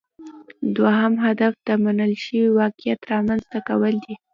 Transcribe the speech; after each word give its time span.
دوهم 0.75 1.13
هدف 1.25 1.53
د 1.67 1.69
منل 1.83 2.11
شوي 2.23 2.47
واقعیت 2.59 2.99
رامینځته 3.11 3.57
کول 3.69 3.93
دي 4.03 4.15